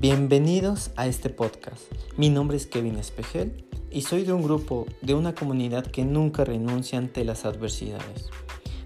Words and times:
Bienvenidos 0.00 0.92
a 0.94 1.08
este 1.08 1.28
podcast. 1.28 1.82
Mi 2.16 2.28
nombre 2.30 2.56
es 2.56 2.68
Kevin 2.68 2.98
Espejel 2.98 3.64
y 3.90 4.02
soy 4.02 4.22
de 4.22 4.32
un 4.32 4.44
grupo, 4.44 4.86
de 5.02 5.14
una 5.14 5.34
comunidad 5.34 5.84
que 5.84 6.04
nunca 6.04 6.44
renuncia 6.44 7.00
ante 7.00 7.24
las 7.24 7.44
adversidades. 7.44 8.30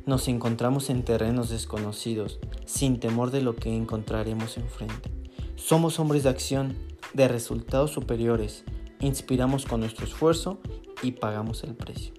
Nos 0.07 0.27
encontramos 0.29 0.89
en 0.89 1.03
terrenos 1.03 1.51
desconocidos, 1.51 2.39
sin 2.65 2.99
temor 2.99 3.31
de 3.31 3.43
lo 3.43 3.57
que 3.57 3.77
encontraremos 3.77 4.57
enfrente. 4.57 5.11
Somos 5.55 6.01
hombres 6.01 6.23
de 6.23 6.31
acción, 6.31 6.79
de 7.13 7.29
resultados 7.29 7.91
superiores, 7.91 8.65
inspiramos 9.01 9.67
con 9.67 9.81
nuestro 9.81 10.07
esfuerzo 10.07 10.61
y 11.03 11.13
pagamos 11.13 11.63
el 11.63 11.75
precio. 11.75 12.15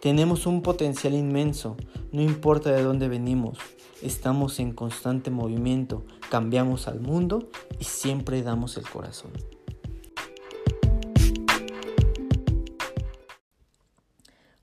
Tenemos 0.00 0.46
un 0.46 0.62
potencial 0.62 1.12
inmenso, 1.12 1.76
no 2.12 2.22
importa 2.22 2.72
de 2.72 2.82
dónde 2.82 3.08
venimos, 3.08 3.58
estamos 4.00 4.58
en 4.58 4.72
constante 4.72 5.30
movimiento, 5.30 6.02
cambiamos 6.28 6.88
al 6.88 7.00
mundo 7.00 7.50
y 7.78 7.84
siempre 7.84 8.42
damos 8.42 8.76
el 8.76 8.88
corazón. 8.88 9.32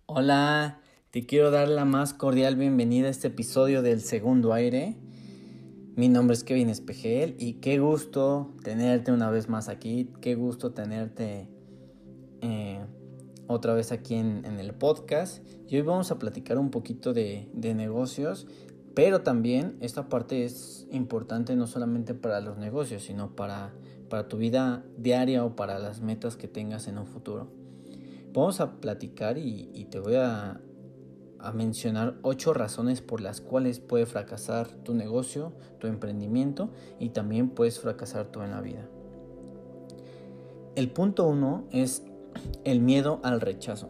Hola, 0.06 0.80
te 1.12 1.26
quiero 1.26 1.52
dar 1.52 1.68
la 1.68 1.86
más 1.86 2.14
cordial 2.14 2.56
bienvenida 2.56 3.08
a 3.08 3.12
este 3.12 3.28
episodio 3.28 3.82
del 3.82 4.02
segundo 4.02 4.54
aire. 4.54 4.98
Mi 5.96 6.10
nombre 6.10 6.36
es 6.36 6.44
Kevin 6.44 6.70
Espejel 6.70 7.36
y 7.40 7.54
qué 7.54 7.80
gusto 7.80 8.54
tenerte 8.64 9.12
una 9.12 9.30
vez 9.30 9.50
más 9.50 9.70
aquí, 9.70 10.12
qué 10.22 10.36
gusto 10.36 10.74
tenerte 10.74 11.50
eh, 12.42 12.86
otra 13.48 13.74
vez 13.74 13.92
aquí 13.92 14.16
en, 14.16 14.46
el 14.60 14.74
podcast 14.74 15.46
y 15.68 15.76
hoy 15.76 15.82
vamos 15.82 16.12
a 16.12 16.20
platicar 16.20 16.58
un 16.58 16.72
poquito 16.72 17.14
de, 17.14 17.50
negocios, 17.54 18.48
pero 18.96 19.22
también 19.22 19.76
esta 19.82 20.08
parte 20.08 20.46
es 20.46 20.88
importante 20.90 21.56
no 21.58 21.68
solamente 21.68 22.14
para 22.14 22.40
los 22.40 22.58
negocios, 22.58 23.04
sino 23.04 23.36
para, 23.36 23.74
para 24.10 24.30
tu 24.30 24.38
vida 24.38 24.86
diaria 24.98 25.44
o 25.44 25.56
para 25.58 25.78
las 25.80 26.00
metas 26.00 26.38
que 26.38 26.48
tengas 26.48 26.88
en 26.88 26.98
un 26.98 27.06
futuro. 27.06 27.50
Vamos 28.34 28.62
a 28.62 28.80
platicar 28.80 29.38
y, 29.38 29.86
te 29.92 30.00
voy 30.00 30.16
a, 30.16 30.62
a 31.40 31.52
mencionar 31.52 32.16
ocho 32.22 32.54
razones 32.54 33.02
por 33.02 33.20
las 33.20 33.42
cuales 33.42 33.80
puede 33.80 34.06
fracasar 34.06 34.68
tu 34.84 34.94
negocio, 34.94 35.52
tu 35.80 35.88
emprendimiento 35.88 36.70
y 36.98 37.10
también 37.10 37.50
puedes 37.50 37.80
fracasar 37.80 38.28
tú 38.28 38.42
en 38.44 38.52
la 38.52 38.62
vida. 38.62 38.88
El 40.76 40.90
punto 40.90 41.28
uno 41.28 41.66
es 41.72 42.04
el 42.64 42.80
miedo 42.80 43.20
al 43.24 43.42
rechazo. 43.42 43.90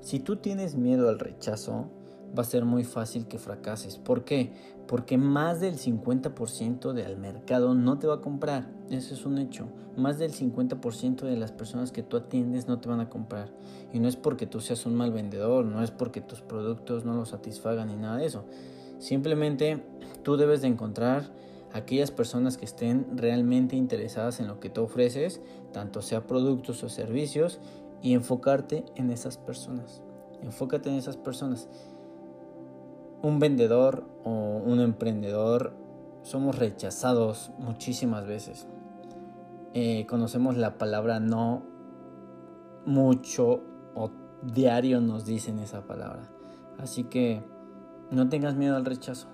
Si 0.00 0.18
tú 0.18 0.36
tienes 0.36 0.76
miedo 0.76 1.08
al 1.08 1.18
rechazo, 1.18 1.90
va 2.36 2.42
a 2.42 2.44
ser 2.44 2.64
muy 2.64 2.84
fácil 2.84 3.26
que 3.26 3.38
fracases. 3.38 3.98
¿Por 3.98 4.24
qué? 4.24 4.52
Porque 4.86 5.18
más 5.18 5.60
del 5.60 5.78
50% 5.78 6.92
del 6.92 7.16
mercado 7.16 7.74
no 7.74 7.98
te 7.98 8.06
va 8.06 8.14
a 8.14 8.20
comprar. 8.20 8.68
Eso 8.90 9.14
es 9.14 9.26
un 9.26 9.38
hecho. 9.38 9.66
Más 9.96 10.18
del 10.18 10.32
50% 10.32 11.22
de 11.22 11.36
las 11.36 11.52
personas 11.52 11.92
que 11.92 12.02
tú 12.02 12.16
atiendes 12.16 12.68
no 12.68 12.78
te 12.78 12.88
van 12.88 13.00
a 13.00 13.08
comprar. 13.08 13.50
Y 13.92 13.98
no 13.98 14.08
es 14.08 14.16
porque 14.16 14.46
tú 14.46 14.60
seas 14.60 14.86
un 14.86 14.94
mal 14.94 15.12
vendedor, 15.12 15.64
no 15.64 15.82
es 15.82 15.90
porque 15.90 16.20
tus 16.20 16.40
productos 16.40 17.04
no 17.04 17.14
los 17.14 17.30
satisfagan 17.30 17.88
ni 17.88 17.96
nada 17.96 18.18
de 18.18 18.26
eso. 18.26 18.44
Simplemente 18.98 19.82
tú 20.22 20.36
debes 20.36 20.62
de 20.62 20.68
encontrar 20.68 21.30
aquellas 21.72 22.10
personas 22.10 22.56
que 22.56 22.64
estén 22.64 23.18
realmente 23.18 23.76
interesadas 23.76 24.40
en 24.40 24.48
lo 24.48 24.60
que 24.60 24.70
tú 24.70 24.82
ofreces, 24.82 25.40
tanto 25.72 26.00
sea 26.00 26.26
productos 26.26 26.82
o 26.82 26.88
servicios, 26.88 27.60
y 28.02 28.14
enfocarte 28.14 28.84
en 28.94 29.10
esas 29.10 29.36
personas. 29.36 30.02
Enfócate 30.42 30.88
en 30.88 30.96
esas 30.96 31.16
personas. 31.16 31.68
Un 33.26 33.40
vendedor 33.40 34.06
o 34.22 34.30
un 34.30 34.78
emprendedor 34.78 35.72
somos 36.22 36.60
rechazados 36.60 37.50
muchísimas 37.58 38.24
veces. 38.24 38.68
Eh, 39.74 40.06
conocemos 40.06 40.56
la 40.56 40.78
palabra 40.78 41.18
no 41.18 41.64
mucho 42.84 43.64
o 43.96 44.12
diario 44.44 45.00
nos 45.00 45.26
dicen 45.26 45.58
esa 45.58 45.88
palabra. 45.88 46.30
Así 46.78 47.02
que 47.02 47.42
no 48.12 48.28
tengas 48.28 48.54
miedo 48.54 48.76
al 48.76 48.84
rechazo. 48.84 49.26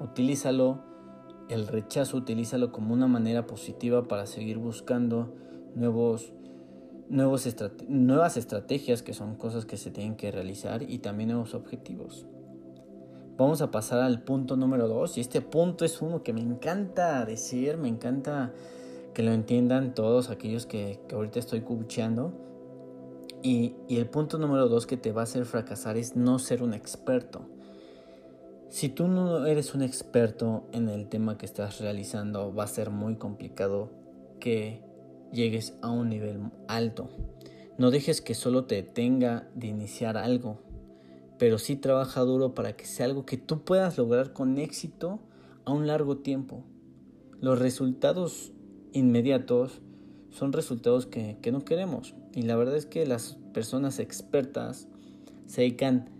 Utilízalo, 0.00 0.78
el 1.50 1.66
rechazo, 1.66 2.16
utilízalo 2.16 2.72
como 2.72 2.94
una 2.94 3.08
manera 3.08 3.44
positiva 3.46 4.08
para 4.08 4.24
seguir 4.24 4.56
buscando 4.56 5.34
nuevos 5.74 6.32
nuevos 7.10 7.46
nuevas 7.88 8.38
estrategias, 8.38 9.02
que 9.02 9.12
son 9.12 9.34
cosas 9.34 9.66
que 9.66 9.76
se 9.76 9.90
tienen 9.90 10.16
que 10.16 10.30
realizar, 10.30 10.82
y 10.82 11.00
también 11.00 11.28
nuevos 11.28 11.52
objetivos. 11.52 12.26
Vamos 13.38 13.62
a 13.62 13.70
pasar 13.70 14.00
al 14.00 14.20
punto 14.24 14.56
número 14.56 14.88
2, 14.88 15.16
y 15.16 15.20
este 15.20 15.40
punto 15.40 15.84
es 15.84 16.02
uno 16.02 16.24
que 16.24 16.32
me 16.32 16.40
encanta 16.40 17.24
decir, 17.24 17.76
me 17.76 17.86
encanta 17.86 18.52
que 19.14 19.22
lo 19.22 19.30
entiendan 19.30 19.94
todos 19.94 20.28
aquellos 20.28 20.66
que, 20.66 20.98
ahorita 21.12 21.38
estoy 21.38 21.60
coacheando. 21.60 22.32
Y, 23.40 23.76
el 23.88 24.08
punto 24.08 24.38
número 24.38 24.68
2 24.68 24.86
que 24.88 24.96
te 24.96 25.12
va 25.12 25.20
a 25.20 25.22
hacer 25.22 25.44
fracasar 25.44 25.96
es 25.96 26.16
no 26.16 26.40
ser 26.40 26.64
un 26.64 26.74
experto. 26.74 27.42
Si 28.70 28.88
tú 28.88 29.06
no 29.06 29.46
eres 29.46 29.72
un 29.72 29.82
experto 29.82 30.64
en 30.72 30.88
el 30.88 31.08
tema 31.08 31.38
que 31.38 31.46
estás 31.46 31.80
realizando, 31.80 32.52
va 32.52 32.64
a 32.64 32.66
ser 32.66 32.90
muy 32.90 33.14
complicado 33.14 33.92
que 34.40 34.82
llegues 35.30 35.74
a 35.80 35.90
un 35.90 36.08
nivel 36.08 36.40
alto. 36.66 37.08
No 37.76 37.92
dejes 37.92 38.20
que 38.20 38.34
solo 38.34 38.64
te 38.64 38.74
detenga 38.74 39.48
de 39.54 39.68
iniciar 39.68 40.16
algo, 40.16 40.58
pero 41.38 41.58
sí 41.58 41.76
trabaja 41.76 42.20
duro 42.22 42.54
para 42.54 42.76
que 42.76 42.84
sea 42.84 43.06
algo 43.06 43.24
que 43.24 43.36
tú 43.36 43.62
puedas 43.62 43.96
lograr 43.98 44.32
con 44.32 44.58
éxito 44.58 45.20
a 45.64 45.72
un 45.72 45.86
largo 45.86 46.18
tiempo. 46.18 46.64
Los 47.40 47.58
resultados 47.58 48.52
inmediatos 48.92 49.80
son 50.30 50.52
resultados 50.52 51.06
que, 51.06 51.38
no 51.52 51.64
queremos. 51.64 52.14
Y 52.34 52.42
la 52.42 52.56
verdad 52.56 52.76
es 52.76 52.86
que 52.86 53.06
las 53.06 53.38
personas 53.54 53.98
expertas 53.98 54.88
se 55.46 55.62
dedican, 55.62 56.10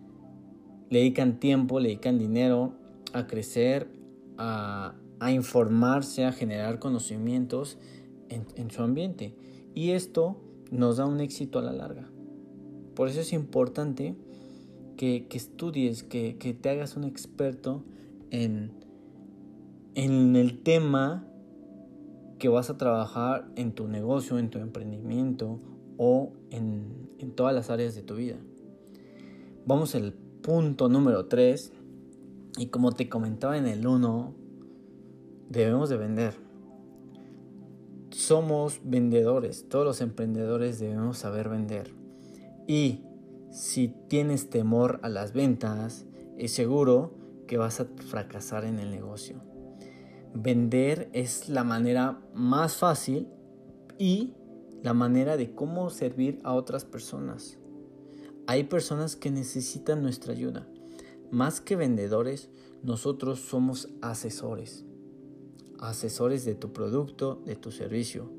le 0.90 1.00
dedican 1.00 1.40
tiempo, 1.40 1.80
le 1.80 1.88
dedican 1.88 2.18
dinero 2.18 2.74
a 3.12 3.26
crecer, 3.26 3.90
a, 4.36 4.94
a 5.20 5.32
informarse, 5.32 6.24
a 6.24 6.32
generar 6.32 6.78
conocimientos 6.78 7.78
en, 8.28 8.70
su 8.70 8.82
ambiente. 8.82 9.34
Y 9.74 9.90
esto 9.90 10.36
nos 10.70 10.98
da 10.98 11.06
un 11.06 11.20
éxito 11.20 11.58
a 11.58 11.62
la 11.62 11.72
larga. 11.72 12.08
Por 12.94 13.08
eso 13.08 13.20
es 13.20 13.32
importante 13.32 14.16
que, 14.98 15.26
estudies, 15.30 16.02
que, 16.02 16.34
te 16.60 16.68
hagas 16.68 16.98
un 16.98 17.04
experto 17.04 17.82
en, 18.30 18.72
en 19.94 20.36
el 20.36 20.62
tema 20.62 21.26
que 22.38 22.50
vas 22.50 22.68
a 22.68 22.76
trabajar 22.76 23.48
en 23.56 23.72
tu 23.72 23.88
negocio, 23.88 24.38
en 24.38 24.50
tu 24.50 24.58
emprendimiento 24.58 25.58
o 25.96 26.34
en, 26.50 27.08
en 27.18 27.30
todas 27.32 27.54
las 27.54 27.70
áreas 27.70 27.94
de 27.94 28.02
tu 28.02 28.16
vida. 28.16 28.36
Vamos 29.64 29.94
al 29.94 30.12
punto 30.12 30.90
número 30.90 31.24
3. 31.24 31.72
Y 32.58 32.66
como 32.66 32.92
te 32.92 33.08
comentaba 33.08 33.56
en 33.56 33.66
el 33.66 33.86
1, 33.86 34.34
debemos 35.48 35.88
de 35.88 35.96
vender 35.96 36.48
somos 38.18 38.80
vendedores, 38.84 39.68
todos 39.68 39.84
los 39.84 40.00
emprendedores 40.00 40.78
debemos 40.78 41.18
saber 41.18 41.48
vender. 41.48 41.92
Y 42.66 43.02
si 43.50 43.88
tienes 44.08 44.50
temor 44.50 45.00
a 45.02 45.08
las 45.08 45.32
ventas, 45.32 46.06
es 46.36 46.52
seguro 46.52 47.14
que 47.46 47.56
vas 47.56 47.80
a 47.80 47.86
fracasar 48.08 48.64
en 48.64 48.78
el 48.78 48.90
negocio. 48.90 49.42
Vender 50.34 51.08
es 51.12 51.48
la 51.48 51.64
manera 51.64 52.20
más 52.34 52.76
fácil 52.76 53.28
y 53.98 54.34
la 54.82 54.94
manera 54.94 55.36
de 55.36 55.54
cómo 55.54 55.90
servir 55.90 56.40
a 56.44 56.54
otras 56.54 56.84
personas. 56.84 57.58
Hay 58.46 58.64
personas 58.64 59.16
que 59.16 59.30
necesitan 59.30 60.02
nuestra 60.02 60.32
ayuda. 60.32 60.68
Más 61.30 61.60
que 61.60 61.76
vendedores, 61.76 62.50
nosotros 62.82 63.40
somos 63.40 63.88
asesores 64.00 64.84
asesores 65.80 66.44
de 66.44 66.54
tu 66.54 66.72
producto, 66.72 67.42
de 67.46 67.56
tu 67.56 67.70
servicio. 67.70 68.30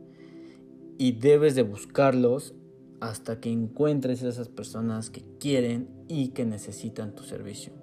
Y 0.97 1.13
debes 1.13 1.55
de 1.55 1.63
buscarlos 1.63 2.53
hasta 3.01 3.39
que 3.39 3.51
encuentres 3.51 4.21
esas 4.23 4.49
personas 4.49 5.09
que 5.09 5.23
quieren 5.39 5.87
y 6.07 6.29
que 6.29 6.45
necesitan 6.45 7.13
tu 7.15 7.23
servicio. 7.23 7.73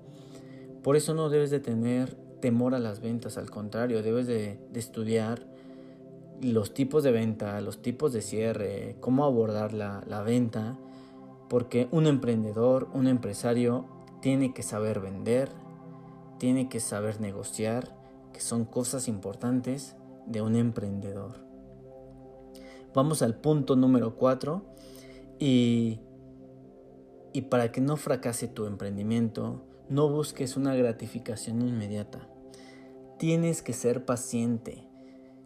Por 0.82 0.96
eso 0.96 1.14
no 1.14 1.28
debes 1.28 1.50
de 1.50 1.60
tener 1.60 2.14
temor 2.40 2.74
a 2.74 2.78
las 2.78 3.00
ventas, 3.00 3.38
al 3.38 3.50
contrario, 3.50 4.02
debes 4.02 4.26
de, 4.26 4.58
estudiar 4.74 5.46
los 6.40 6.74
tipos 6.74 7.02
de 7.02 7.12
venta, 7.12 7.60
los 7.60 7.80
tipos 7.80 8.12
de 8.12 8.22
cierre, 8.22 8.96
cómo 9.00 9.24
abordar 9.24 9.72
la, 9.72 10.04
la 10.06 10.22
venta, 10.22 10.78
porque 11.48 11.88
un 11.90 12.06
emprendedor, 12.06 12.88
un 12.92 13.06
empresario, 13.06 13.86
tiene 14.20 14.52
que 14.52 14.62
saber 14.62 15.00
vender, 15.00 15.48
tiene 16.38 16.68
que 16.68 16.80
saber 16.80 17.20
negociar 17.20 17.96
que 18.32 18.40
son 18.40 18.64
cosas 18.64 19.08
importantes 19.08 19.96
de 20.26 20.42
un 20.42 20.56
emprendedor. 20.56 21.46
Vamos 22.92 23.22
al 23.22 23.34
punto 23.34 23.76
número 23.76 24.16
4 24.16 24.76
y, 25.38 26.00
y 27.32 27.42
para 27.42 27.72
que 27.72 27.80
no 27.80 27.96
fracase 27.96 28.48
tu 28.48 28.66
emprendimiento, 28.66 29.62
no 29.88 30.08
busques 30.08 30.56
una 30.56 30.74
gratificación 30.74 31.66
inmediata. 31.66 32.28
Tienes 33.18 33.62
que 33.62 33.72
ser 33.72 34.04
paciente. 34.04 34.86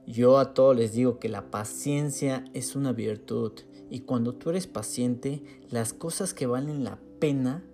Yo 0.07 0.39
a 0.39 0.55
todos 0.55 0.75
les 0.77 0.93
digo 0.93 1.19
que 1.19 1.29
la 1.29 1.51
paciencia 1.51 2.45
es 2.53 2.75
una 2.75 2.93
virtud 2.93 3.53
y 3.91 4.01
cuando 4.01 4.35
tú 4.35 4.51
eres 4.51 4.67
paciente, 4.67 5.43
las 5.69 5.93
cosas 5.93 6.33
que 6.33 6.47
valen 6.47 6.85
la 6.85 6.99
pena 7.19 7.65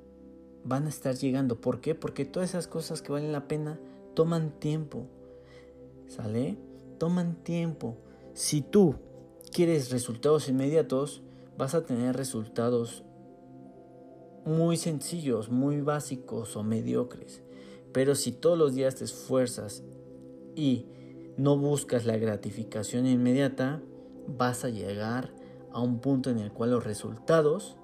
van 0.65 0.87
a 0.87 0.89
estar 0.89 1.15
llegando. 1.15 1.61
¿Por 1.61 1.81
qué? 1.81 1.95
Porque 1.95 2.25
todas 2.25 2.51
esas 2.51 2.67
cosas 2.67 3.03
que 3.03 3.13
valen 3.13 3.33
la 3.33 3.49
pena 3.49 3.79
toman 4.15 4.59
tiempo. 4.59 5.07
¿Sale? 6.09 6.59
Toman 6.99 7.37
tiempo. 7.45 7.97
Si 8.35 8.63
tú 8.63 8.97
quieres 9.53 9.91
resultados 9.91 10.49
inmediatos, 10.49 11.23
vas 11.57 11.75
a 11.75 11.85
tener 11.85 12.17
resultados 12.17 13.05
muy 14.45 14.77
sencillos, 14.77 15.51
muy 15.51 15.81
básicos 15.81 16.57
o 16.57 16.63
mediocres. 16.63 17.43
Pero 17.93 18.15
si 18.15 18.33
todos 18.33 18.59
los 18.59 18.75
días 18.75 18.97
te 18.97 19.05
esfuerzas 19.05 19.83
y 20.55 20.87
no 21.37 21.57
buscas 21.59 22.05
la 22.07 22.17
gratificación 22.17 23.07
inmediata, 23.07 23.83
vas 24.27 24.65
a 24.65 24.69
llegar 24.69 25.33
a 25.73 25.81
un 25.81 26.01
punto 26.01 26.31
en 26.31 26.39
el 26.39 26.53
cual 26.53 26.71
los 26.71 26.85
resultados 26.85 27.77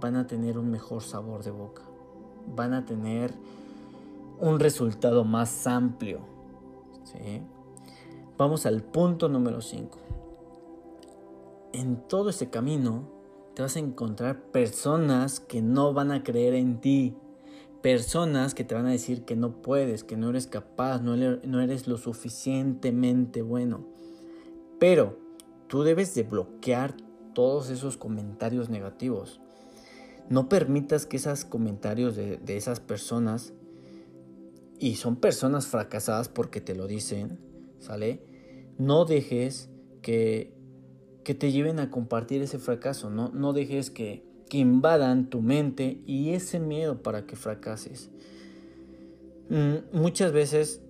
van 0.00 0.16
a 0.16 0.26
tener 0.26 0.58
un 0.58 0.70
mejor 0.70 1.02
sabor 1.02 1.44
de 1.44 1.50
boca. 1.50 1.82
Van 2.54 2.72
a 2.72 2.84
tener 2.84 3.32
un 4.40 4.58
resultado 4.58 5.24
más 5.24 5.66
amplio. 5.66 6.20
Vamos 8.36 8.66
al 8.66 8.82
punto 8.82 9.28
número 9.28 9.60
5. 9.60 9.98
En 11.72 11.96
todo 12.08 12.30
ese 12.30 12.50
camino 12.50 13.17
te 13.58 13.62
vas 13.62 13.74
a 13.74 13.80
encontrar 13.80 14.52
personas 14.52 15.40
que 15.40 15.62
no 15.62 15.92
van 15.92 16.12
a 16.12 16.22
creer 16.22 16.54
en 16.54 16.80
ti. 16.80 17.16
Personas 17.82 18.54
que 18.54 18.62
te 18.62 18.76
van 18.76 18.86
a 18.86 18.92
decir 18.92 19.24
que 19.24 19.34
no 19.34 19.62
puedes, 19.62 20.04
que 20.04 20.16
no 20.16 20.30
eres 20.30 20.46
capaz, 20.46 21.00
no 21.00 21.60
eres 21.60 21.88
lo 21.88 21.98
suficientemente 21.98 23.42
bueno. 23.42 23.84
Pero 24.78 25.18
tú 25.66 25.82
debes 25.82 26.14
de 26.14 26.22
bloquear 26.22 26.94
todos 27.34 27.70
esos 27.70 27.96
comentarios 27.96 28.68
negativos. 28.68 29.40
No 30.28 30.48
permitas 30.48 31.04
que 31.04 31.16
esos 31.16 31.44
comentarios 31.44 32.14
de, 32.14 32.36
de 32.36 32.56
esas 32.56 32.78
personas, 32.78 33.54
y 34.78 34.94
son 34.94 35.16
personas 35.16 35.66
fracasadas 35.66 36.28
porque 36.28 36.60
te 36.60 36.76
lo 36.76 36.86
dicen, 36.86 37.40
¿sale? 37.80 38.22
No 38.78 39.04
dejes 39.04 39.68
que, 40.00 40.56
que 41.28 41.34
te 41.34 41.52
lleven 41.52 41.78
a 41.78 41.90
compartir 41.90 42.40
ese 42.40 42.58
fracaso, 42.58 43.10
no, 43.10 43.28
no 43.34 43.52
dejes 43.52 43.90
que, 43.90 44.26
invadan 44.50 45.28
tu 45.28 45.42
mente 45.42 46.00
y 46.06 46.30
ese 46.30 46.58
miedo 46.58 47.02
para 47.02 47.26
que 47.26 47.36
fracases. 47.36 48.08
Mm, 49.50 49.94
muchas 49.94 50.32
veces 50.32 50.80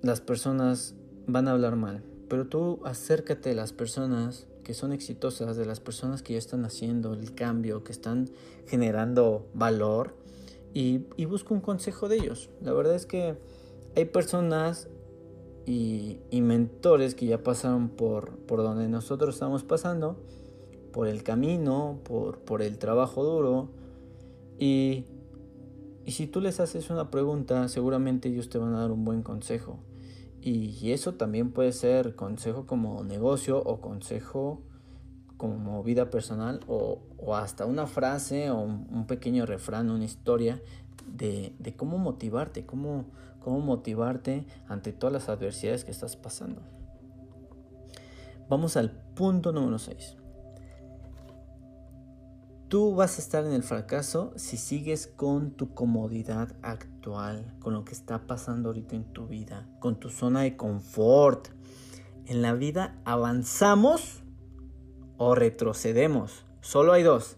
las 0.00 0.22
personas 0.22 0.94
van 1.26 1.48
a 1.48 1.50
hablar 1.50 1.76
mal, 1.76 2.02
pero 2.30 2.46
tú 2.46 2.80
acércate 2.86 3.50
a 3.50 3.54
las 3.54 3.74
personas 3.74 4.46
que 4.64 4.72
son 4.72 4.92
exitosas, 4.92 5.58
de 5.58 5.66
las 5.66 5.80
personas 5.80 6.22
que 6.22 6.32
ya 6.32 6.38
están 6.38 6.64
haciendo 6.64 7.12
el 7.12 7.34
cambio, 7.34 7.84
que 7.84 7.92
están 7.92 8.30
generando 8.66 9.50
valor 9.52 10.16
y, 10.72 11.02
y 11.18 11.26
busca 11.26 11.52
un 11.52 11.60
consejo 11.60 12.08
de 12.08 12.16
ellos. 12.16 12.48
La 12.62 12.72
verdad 12.72 12.94
es 12.94 13.04
que 13.04 13.36
hay 13.96 14.06
personas 14.06 14.88
y, 15.66 16.18
mentores 16.40 17.14
que 17.14 17.26
ya 17.26 17.42
pasaron 17.42 17.88
por, 17.88 18.36
por 18.38 18.62
donde 18.62 18.88
nosotros 18.88 19.34
estamos 19.34 19.62
pasando, 19.62 20.16
por 20.92 21.08
el 21.08 21.22
camino, 21.22 22.00
por, 22.04 22.38
por 22.40 22.62
el 22.62 22.78
trabajo 22.78 23.24
duro. 23.24 23.68
Y, 24.58 25.04
y 26.04 26.12
si 26.12 26.26
tú 26.26 26.40
les 26.40 26.60
haces 26.60 26.90
una 26.90 27.10
pregunta, 27.10 27.68
seguramente 27.68 28.28
ellos 28.28 28.48
te 28.48 28.58
van 28.58 28.74
a 28.74 28.80
dar 28.80 28.90
un 28.90 29.04
buen 29.04 29.22
consejo. 29.22 29.78
Y 30.44 30.90
eso 30.90 31.14
también 31.14 31.52
puede 31.52 31.70
ser 31.70 32.16
consejo 32.16 32.66
como 32.66 33.04
negocio 33.04 33.58
o 33.58 33.80
consejo 33.80 34.60
como 35.42 35.82
vida 35.82 36.08
personal 36.08 36.60
o, 36.68 37.00
hasta 37.34 37.66
una 37.66 37.88
frase 37.88 38.50
o 38.50 38.60
un, 38.60 39.06
pequeño 39.08 39.44
refrán, 39.44 39.90
una 39.90 40.04
historia 40.04 40.62
de, 41.06 41.74
cómo 41.76 41.98
motivarte, 41.98 42.64
cómo, 42.64 43.06
cómo 43.42 43.60
motivarte 43.60 44.46
ante 44.68 44.92
todas 44.92 45.12
las 45.12 45.28
adversidades 45.28 45.84
que 45.84 45.90
estás 45.90 46.16
pasando. 46.16 46.62
Vamos 48.48 48.76
al 48.76 48.90
punto 49.14 49.52
número 49.52 49.78
6. 49.78 50.16
Tú 52.68 52.94
vas 52.94 53.18
a 53.18 53.20
estar 53.20 53.44
en 53.44 53.52
el 53.52 53.62
fracaso 53.62 54.32
si 54.36 54.56
sigues 54.56 55.06
con 55.06 55.50
tu 55.50 55.74
comodidad 55.74 56.56
actual, 56.62 57.54
con 57.60 57.74
lo 57.74 57.84
que 57.84 57.92
está 57.92 58.26
pasando 58.26 58.70
ahorita 58.70 58.96
en 58.96 59.04
tu 59.12 59.26
vida, 59.26 59.68
con 59.78 60.00
tu 60.00 60.08
zona 60.08 60.40
de 60.40 60.56
confort. 60.56 61.48
En 62.24 62.40
la 62.40 62.54
vida 62.54 62.98
avanzamos 63.04 64.22
o 65.18 65.34
retrocedemos. 65.34 66.46
Solo 66.62 66.94
hay 66.94 67.02
dos. 67.02 67.36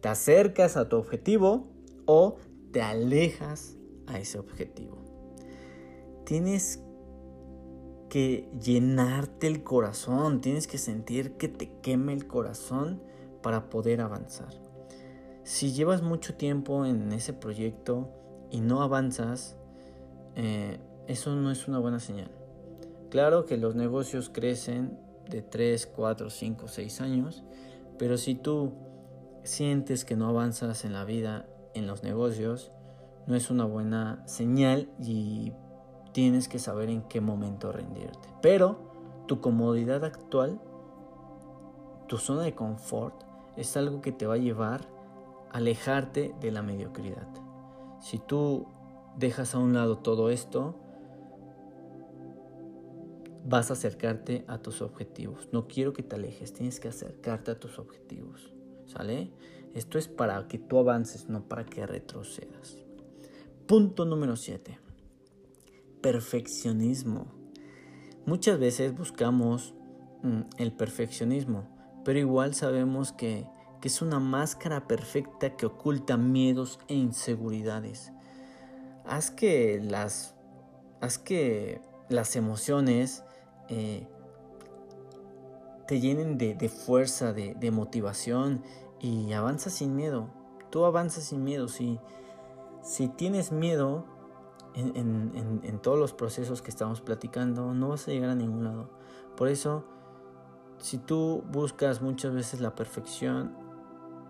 Te 0.00 0.08
acercas 0.08 0.78
a 0.78 0.88
tu 0.88 0.96
objetivo 0.96 1.70
o 2.06 2.36
te 2.72 2.80
alejas 2.80 3.76
a 4.06 4.18
ese 4.18 4.38
objetivo. 4.38 5.01
Tienes 6.24 6.82
que 8.08 8.50
llenarte 8.62 9.46
el 9.46 9.62
corazón, 9.62 10.40
tienes 10.40 10.66
que 10.66 10.78
sentir 10.78 11.38
que 11.38 11.48
te 11.48 11.70
queme 11.80 12.12
el 12.12 12.26
corazón 12.26 13.02
para 13.42 13.70
poder 13.70 14.00
avanzar. 14.00 14.52
Si 15.44 15.72
llevas 15.72 16.02
mucho 16.02 16.34
tiempo 16.34 16.84
en 16.84 17.10
ese 17.12 17.32
proyecto 17.32 18.10
y 18.50 18.60
no 18.60 18.82
avanzas, 18.82 19.56
eh, 20.36 20.78
eso 21.06 21.34
no 21.34 21.50
es 21.50 21.66
una 21.68 21.78
buena 21.78 22.00
señal. 22.00 22.30
Claro 23.10 23.44
que 23.46 23.56
los 23.56 23.74
negocios 23.74 24.30
crecen 24.30 24.98
de 25.28 25.42
3, 25.42 25.86
4, 25.86 26.30
5, 26.30 26.68
6 26.68 27.00
años, 27.00 27.44
pero 27.98 28.16
si 28.18 28.34
tú 28.34 28.72
sientes 29.42 30.04
que 30.04 30.16
no 30.16 30.28
avanzas 30.28 30.84
en 30.84 30.92
la 30.92 31.04
vida, 31.04 31.46
en 31.74 31.86
los 31.86 32.02
negocios, 32.02 32.72
no 33.26 33.34
es 33.34 33.50
una 33.50 33.64
buena 33.64 34.22
señal 34.26 34.88
y 35.00 35.52
tienes 36.12 36.48
que 36.48 36.58
saber 36.58 36.90
en 36.90 37.02
qué 37.02 37.20
momento 37.20 37.72
rendirte. 37.72 38.28
Pero 38.40 38.78
tu 39.26 39.40
comodidad 39.40 40.04
actual, 40.04 40.60
tu 42.06 42.18
zona 42.18 42.42
de 42.42 42.54
confort, 42.54 43.14
es 43.56 43.76
algo 43.76 44.00
que 44.00 44.12
te 44.12 44.26
va 44.26 44.34
a 44.34 44.38
llevar 44.38 44.88
a 45.50 45.58
alejarte 45.58 46.34
de 46.40 46.50
la 46.50 46.62
mediocridad. 46.62 47.28
Si 48.00 48.18
tú 48.18 48.66
dejas 49.16 49.54
a 49.54 49.58
un 49.58 49.74
lado 49.74 49.98
todo 49.98 50.30
esto, 50.30 50.74
vas 53.44 53.70
a 53.70 53.74
acercarte 53.74 54.44
a 54.48 54.58
tus 54.58 54.82
objetivos. 54.82 55.48
No 55.52 55.68
quiero 55.68 55.92
que 55.92 56.02
te 56.02 56.16
alejes, 56.16 56.52
tienes 56.52 56.80
que 56.80 56.88
acercarte 56.88 57.50
a 57.50 57.58
tus 57.58 57.78
objetivos. 57.78 58.52
¿Sale? 58.86 59.32
Esto 59.74 59.98
es 59.98 60.08
para 60.08 60.46
que 60.48 60.58
tú 60.58 60.78
avances, 60.78 61.28
no 61.28 61.48
para 61.48 61.64
que 61.64 61.86
retrocedas. 61.86 62.76
Punto 63.66 64.04
número 64.04 64.36
7. 64.36 64.78
Perfeccionismo. 66.02 67.26
Muchas 68.26 68.58
veces 68.58 68.96
buscamos 68.96 69.74
mm, 70.22 70.40
el 70.58 70.72
perfeccionismo, 70.72 71.64
pero 72.04 72.18
igual 72.18 72.54
sabemos 72.54 73.12
que, 73.12 73.46
es 73.82 74.00
una 74.00 74.20
máscara 74.20 74.86
perfecta 74.86 75.56
que 75.56 75.66
oculta 75.66 76.16
miedos 76.16 76.78
e 76.86 76.94
inseguridades. 76.94 78.12
Haz 79.04 79.32
que 79.32 79.80
las, 79.82 80.36
haz 81.00 81.18
que 81.18 81.80
las 82.08 82.36
emociones 82.36 83.24
eh, 83.68 84.06
te 85.88 85.98
llenen 85.98 86.38
de, 86.38 86.68
fuerza, 86.68 87.32
de, 87.32 87.70
motivación 87.72 88.62
y 89.00 89.32
avanza 89.32 89.68
sin 89.68 89.96
miedo. 89.96 90.30
Tú 90.70 90.84
avanzas 90.84 91.24
sin 91.24 91.42
miedo. 91.42 91.66
Si, 91.66 91.98
si 92.84 93.08
tienes 93.08 93.50
miedo 93.50 94.06
en, 94.74 95.60
en 95.62 95.78
todos 95.80 95.98
los 95.98 96.12
procesos 96.12 96.62
que 96.62 96.70
estamos 96.70 97.00
platicando, 97.00 97.74
no 97.74 97.90
vas 97.90 98.08
a 98.08 98.10
llegar 98.10 98.30
a 98.30 98.34
ningún 98.34 98.64
lado. 98.64 98.88
Por 99.36 99.48
eso 99.48 99.84
si 100.82 100.98
tú 100.98 101.44
buscas 101.50 102.02
muchas 102.02 102.34
veces 102.34 102.60
la 102.60 102.74
perfección, 102.74 103.54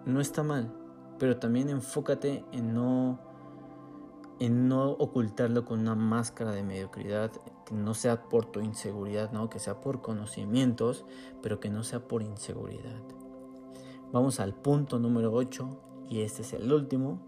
no 0.05 0.21
está 0.21 0.43
mal, 0.43 0.71
pero 1.19 1.39
también 1.39 1.71
enfócate 1.71 2.45
en 2.53 2.75
no 2.75 3.19
en 4.39 4.69
no 4.69 4.91
ocultarlo 4.91 5.65
con 5.65 5.81
una 5.81 5.95
máscara 5.95 6.51
de 6.51 6.65
mediocridad, 6.65 7.31
que 7.65 7.75
no 7.75 7.95
sea 7.95 8.25
por 8.29 8.47
tu 8.47 8.61
inseguridad, 8.61 9.31
¿no? 9.31 9.49
que 9.49 9.61
sea 9.61 9.81
por 9.81 10.03
conocimientos, 10.03 11.05
pero 11.41 11.61
que 11.61 11.71
no 11.71 11.85
sea 11.85 12.09
por 12.09 12.23
inseguridad. 12.23 13.01
Vamos 14.11 14.41
al 14.41 14.53
punto 14.55 14.99
número 14.99 15.33
8 15.33 16.07
y 16.11 16.23
este 16.23 16.43
es 16.43 16.55
el 16.55 16.73
último. 16.73 17.21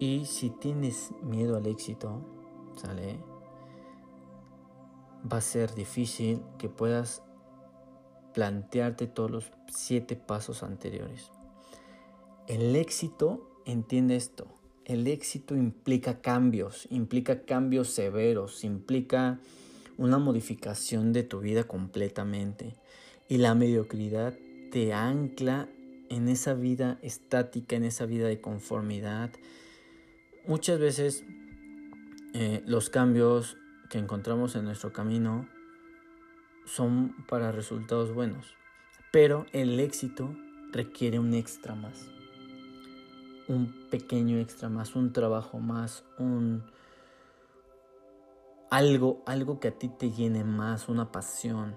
Y 0.00 0.24
si 0.24 0.50
tienes 0.50 1.12
miedo 1.22 1.56
al 1.56 1.66
éxito, 1.66 2.22
¿sale? 2.74 3.20
Va 5.30 5.36
a 5.36 5.42
ser 5.42 5.74
difícil 5.74 6.42
que 6.58 6.70
puedas 6.70 7.22
plantearte 8.32 9.06
todos 9.06 9.30
los 9.30 9.52
siete 9.70 10.16
pasos 10.16 10.62
anteriores. 10.62 11.30
El 12.46 12.74
éxito, 12.74 13.60
entiende 13.66 14.16
esto, 14.16 14.46
el 14.86 15.06
éxito 15.06 15.54
implica 15.54 16.20
cambios, 16.20 16.88
implica 16.90 17.42
cambios 17.42 17.90
severos, 17.90 18.64
implica 18.64 19.38
una 19.98 20.18
modificación 20.18 21.12
de 21.12 21.24
tu 21.24 21.40
vida 21.40 21.64
completamente. 21.64 22.74
Y 23.28 23.36
la 23.36 23.54
mediocridad 23.54 24.34
te 24.72 24.94
ancla 24.94 25.68
en 26.08 26.28
esa 26.28 26.54
vida 26.54 26.98
estática, 27.02 27.76
en 27.76 27.84
esa 27.84 28.06
vida 28.06 28.26
de 28.26 28.40
conformidad. 28.40 29.30
Muchas 30.46 30.78
veces 30.78 31.24
eh, 32.32 32.62
los 32.66 32.88
cambios 32.88 33.58
que 33.90 33.98
encontramos 33.98 34.56
en 34.56 34.64
nuestro 34.64 34.90
camino 34.90 35.46
son 36.64 37.14
para 37.28 37.52
resultados 37.52 38.14
buenos, 38.14 38.54
pero 39.12 39.44
el 39.52 39.78
éxito 39.78 40.34
requiere 40.72 41.18
un 41.18 41.34
extra 41.34 41.74
más, 41.74 42.06
un 43.48 43.90
pequeño 43.90 44.38
extra 44.38 44.70
más, 44.70 44.96
un 44.96 45.12
trabajo 45.12 45.58
más, 45.58 46.04
un 46.18 46.64
algo, 48.70 49.22
algo 49.26 49.60
que 49.60 49.68
a 49.68 49.78
ti 49.78 49.88
te 49.88 50.10
llene 50.10 50.42
más, 50.42 50.88
una 50.88 51.12
pasión, 51.12 51.76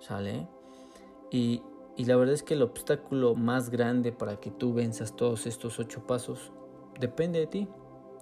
¿sale? 0.00 0.48
Y, 1.30 1.62
y 1.98 2.06
la 2.06 2.16
verdad 2.16 2.34
es 2.34 2.42
que 2.42 2.54
el 2.54 2.62
obstáculo 2.62 3.34
más 3.34 3.68
grande 3.68 4.12
para 4.12 4.40
que 4.40 4.50
tú 4.50 4.72
venzas 4.72 5.14
todos 5.14 5.46
estos 5.46 5.78
ocho 5.78 6.06
pasos 6.06 6.52
depende 6.98 7.38
de 7.38 7.46
ti. 7.46 7.68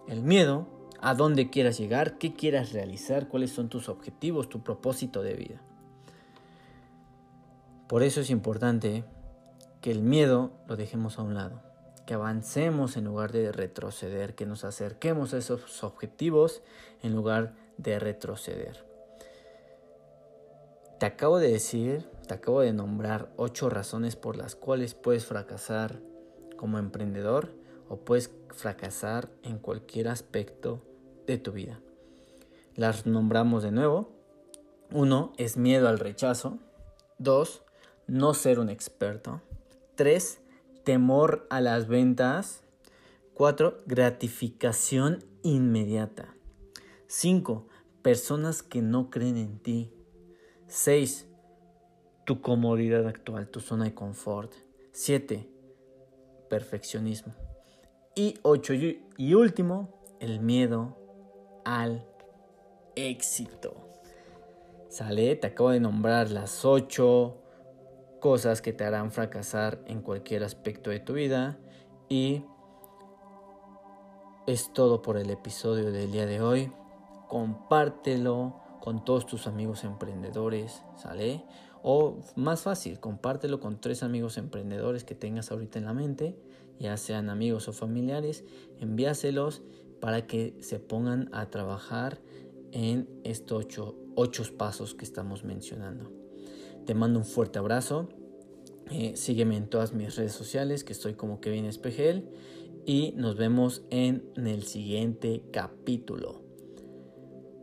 El 0.09 0.23
miedo, 0.23 0.67
a 1.01 1.15
dónde 1.15 1.51
quieras 1.51 1.79
llegar, 1.79 2.19
qué 2.19 2.35
quieras 2.35 2.73
realizar, 2.73 3.29
cuáles 3.29 3.51
son 3.51 3.69
tus 3.69 3.89
objetivos, 3.89 4.49
tu 4.49 4.63
propósito 4.63 5.23
de 5.23 5.35
vida. 5.35 5.61
Por 7.89 8.03
eso 8.03 8.21
es 8.21 8.31
importante 8.31 9.05
que 9.81 9.91
el 9.91 10.03
miedo 10.03 10.53
lo 10.69 10.77
dejemos 10.77 11.19
a 11.19 11.23
un 11.23 11.35
lado, 11.35 11.63
que 12.07 12.15
avancemos 12.15 12.97
en 12.97 13.05
lugar 13.05 13.33
de 13.33 13.51
retroceder, 13.51 14.35
que 14.35 14.47
nos 14.47 14.65
acerquemos 14.65 15.35
a 15.35 15.39
esos 15.39 15.83
objetivos 15.83 16.63
en 17.03 17.15
lugar 17.15 17.55
de 17.79 17.99
retroceder. 17.99 18.85
Te 20.99 21.07
acabo 21.07 21.39
de 21.39 21.51
decir, 21.51 22.07
te 22.29 22.35
acabo 22.35 22.61
de 22.61 22.75
nombrar 22.75 23.33
ocho 23.37 23.71
razones 23.71 24.17
por 24.17 24.37
las 24.37 24.55
cuales 24.55 24.95
puedes 24.95 25.25
fracasar 25.25 25.99
como 26.57 26.79
emprendedor 26.79 27.55
o 27.91 27.97
puedes 27.97 28.31
fracasar 28.55 29.29
en 29.43 29.59
cualquier 29.59 30.09
aspecto 30.09 30.81
de 31.27 31.39
tu 31.39 31.51
vida. 31.51 31.81
Las 32.77 33.05
nombramos 33.05 33.65
de 33.65 33.73
nuevo. 33.73 34.13
Uno 34.93 35.33
es 35.37 35.57
miedo 35.57 35.89
al 35.89 35.99
rechazo. 35.99 36.59
Dos, 37.19 37.65
no 38.07 38.33
ser 38.33 38.61
un 38.61 38.71
experto. 38.71 39.43
3. 39.97 40.41
Temor 40.85 41.49
a 41.51 41.61
las 41.61 41.89
ventas. 41.89 42.63
4. 43.35 43.83
Gratificación 43.87 45.25
inmediata. 45.43 46.37
5. 47.09 47.67
Personas 48.03 48.63
que 48.63 48.83
no 48.83 49.11
creen 49.11 49.37
en 49.37 49.59
ti. 49.59 49.93
6. 50.69 51.27
Tu 52.25 52.41
comodidad 52.41 53.09
actual, 53.09 53.49
tu 53.49 53.59
zona 53.59 53.87
de 53.87 53.95
confort. 53.95 54.53
7. 54.93 55.51
Perfeccionismo. 56.49 57.50
Y 58.21 58.35
8. 58.43 58.75
Y 59.17 59.33
último, 59.33 59.89
el 60.21 60.41
miedo 60.41 60.95
al 61.65 62.07
éxito. 62.95 63.75
Sale, 64.91 65.37
te 65.37 65.47
acabo 65.47 65.71
de 65.71 65.81
nombrar 65.81 66.31
las 66.31 66.67
8 66.67 67.39
cosas 68.21 68.61
que 68.61 68.75
te 68.75 68.85
harán 68.85 69.11
fracasar 69.11 69.81
en 69.87 70.03
cualquier 70.03 70.45
aspecto 70.45 70.91
de 70.91 71.01
tu 71.01 71.15
vida. 71.15 71.59
Y 72.11 72.45
es 74.47 74.71
todo 74.75 75.01
por 75.01 75.17
el 75.17 75.31
episodio 75.31 75.91
del 75.91 76.13
día 76.13 76.27
de 76.27 76.43
hoy. 76.43 76.71
Compártelo 77.27 78.61
con 78.83 79.03
todos 79.03 79.25
tus 79.25 79.47
amigos 79.47 79.83
emprendedores, 79.83 80.83
¿sale? 80.99 81.43
O 81.83 82.19
más 82.37 82.61
fácil, 82.61 83.01
compártelo 83.01 83.61
con 83.61 83.81
tres 83.81 84.03
amigos 84.03 84.37
emprendedores 84.37 85.05
que 85.05 85.15
tengas 85.15 85.51
ahorita 85.51 85.79
en 85.79 85.87
la 85.87 85.95
mente, 85.95 86.37
ya 86.81 86.97
sean 86.97 87.29
amigos 87.29 87.69
o 87.69 87.73
familiares, 87.73 88.45
envíaselos 88.81 89.63
para 90.01 90.27
que 90.27 90.57
se 90.61 90.81
pongan 90.81 91.29
a 91.33 91.51
trabajar 91.51 92.21
en 92.73 93.09
estos 93.23 93.67
ocho, 93.67 93.97
ocho 94.17 94.43
pasos 94.57 94.95
que 94.95 95.05
estamos 95.05 95.45
mencionando. 95.45 96.11
Te 96.87 96.95
mando 96.95 97.19
un 97.19 97.25
fuerte 97.25 97.59
abrazo. 97.59 98.09
Eh, 98.91 99.13
sígueme 99.15 99.57
en 99.57 99.69
todas 99.69 99.93
mis 99.93 100.17
redes 100.17 100.33
sociales, 100.33 100.83
que 100.83 100.93
estoy 100.93 101.15
como 101.15 101.41
Kevin 101.41 101.67
Espejel. 101.67 102.31
Y 102.87 103.13
nos 103.17 103.37
vemos 103.37 103.83
en 103.91 104.25
el 104.37 104.65
siguiente 104.65 105.45
capítulo. 105.53 106.43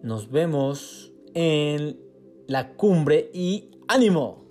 Nos 0.04 0.30
vemos 0.30 1.12
en 1.34 2.00
la 2.48 2.76
cumbre 2.76 3.32
y 3.34 3.72
ánimo. 3.88 4.47